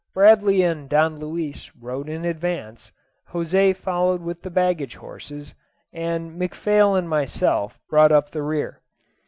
[0.15, 2.91] Bradley and Don Luis rode in advance,
[3.29, 5.53] José followed with the baggage horses,
[5.93, 8.81] and McPhail and myself brought up the rear.